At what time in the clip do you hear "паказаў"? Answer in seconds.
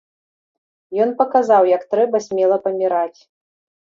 1.19-1.63